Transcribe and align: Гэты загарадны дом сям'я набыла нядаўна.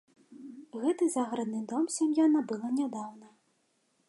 Гэты 0.85 1.09
загарадны 1.17 1.61
дом 1.75 1.85
сям'я 1.97 2.25
набыла 2.33 2.75
нядаўна. 2.83 3.27